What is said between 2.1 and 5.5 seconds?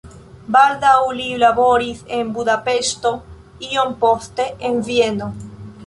en Budapeŝto, iom poste en Vieno.